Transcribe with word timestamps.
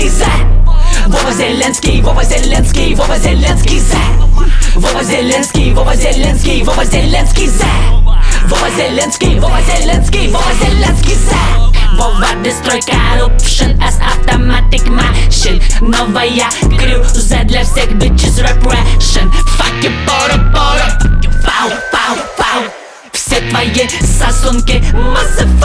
Зеленский 0.00 0.08
за 0.08 1.08
Вова 1.08 1.32
Зеленский, 1.32 2.00
Вова 2.00 2.24
Зеленский, 2.24 2.94
Вова 2.94 3.18
Зеленский 3.18 3.80
за 3.80 3.96
Вова 4.74 5.02
Зеленский, 5.04 5.74
Вова 5.74 5.94
Зеленский, 5.94 6.62
Вова 6.62 6.84
Зеленский 6.84 7.46
за 7.48 7.66
Вова 8.48 8.70
Зеленский, 8.70 9.38
Вова 9.38 9.60
Зеленский, 9.60 10.28
Вова 10.28 10.52
Зеленский 10.62 11.14
за 11.14 11.36
Вова 11.98 12.28
Destroy 12.42 12.80
Corruption 12.86 13.78
as 13.82 13.98
Automatic 14.00 14.86
Machine. 14.88 15.62
Новая 15.82 16.48
крюза 16.78 17.40
для 17.44 17.62
всех 17.64 17.90
bitches 17.92 18.40
repression. 18.42 19.30
Fuck 19.58 19.82
you, 19.82 19.92
пора, 20.06 20.38
пора. 20.50 20.98
Пау, 21.44 21.70
пау, 21.92 22.16
пау. 22.38 22.62
Все 23.12 23.40
твои 23.50 23.86
сосунки 24.00 24.82
Motherfucker 24.94 25.59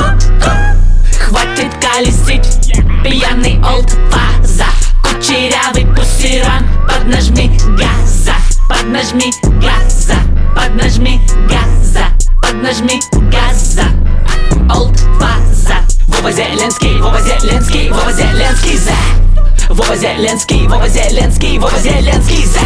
Кучерявый 5.35 5.85
пусиран 5.93 6.65
Поднажми 6.87 7.51
газа 7.77 8.35
Поднажми 8.69 9.33
газа 9.61 10.15
Поднажми 10.55 11.19
газа 11.49 12.05
Поднажми 12.41 13.01
газа. 13.29 13.83
Олд 14.73 14.97
фаза 15.19 15.75
Вова 16.07 16.31
Зеленский, 16.31 17.01
Вова 17.01 17.19
Зеленский, 17.19 17.89
Вова 17.89 18.13
Зеленский 18.13 18.77
за 18.77 19.73
Вова 19.73 19.95
Зеленский, 19.97 20.67
Вова 20.69 20.87
Зеленский, 20.87 21.57
Вова 21.59 21.79
Зеленский 21.79 22.45
за 22.45 22.61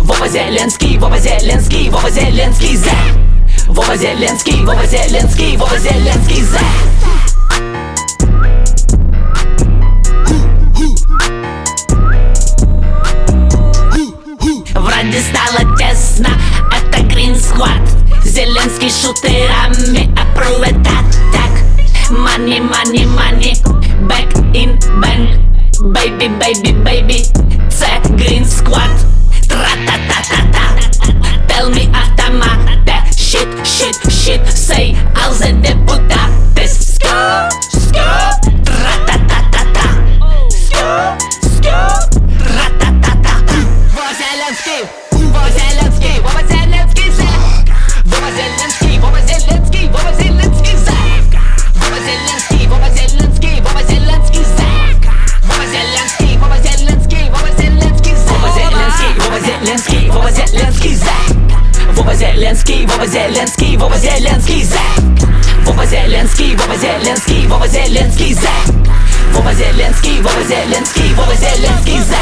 Вова 0.00 0.28
Зеленский, 0.28 0.98
Вова 0.98 1.16
Зеленский, 1.18 1.88
Вова 1.88 2.10
Зеленский 2.10 2.76
за 2.76 2.92
Вова 3.68 3.96
Зеленский, 3.96 4.64
Вова 4.66 4.84
Зеленский, 4.84 5.56
Вова 5.56 5.78
Зеленский 5.78 6.42
за 6.42 6.65
Squad 17.56 17.80
Зеленский 18.22 18.90
шутерами, 18.90 20.10
это 20.62 21.04
так 21.32 21.50
Money, 22.10 22.60
money, 22.60 23.06
money, 23.06 23.54
back 24.06 24.28
in 24.52 24.78
bank 25.00 25.40
Baby, 25.80 26.28
baby, 26.38 26.72
baby, 26.84 27.24
це 27.68 27.86
Green 28.10 28.44
Squad 28.44 28.90
Тра-та-та-та-та 29.48 30.66
Tell 31.48 31.70
me 31.70 31.88
автомата 31.92 33.04
Shit, 33.16 33.48
shit, 33.64 33.96
shit, 34.04 34.15
Зеленский, 62.16 62.86
Вова 62.86 63.06
Зеленский, 63.06 63.76
Вова 63.76 63.96
Зеленский 63.98 64.64
за 64.64 64.78
Вова 65.66 65.84
Зеленский, 65.84 66.56
Вова 66.56 66.74
Зеленский, 66.76 67.46
Вова 67.46 67.68
Зеленский 67.68 68.32
за 68.32 68.48
Вова 69.34 69.52
Зеленский, 69.52 70.22
Вова 70.22 70.42
Зеленский, 70.48 71.12
Вова 71.12 71.34
Зеленский 71.34 72.00
за 72.00 72.16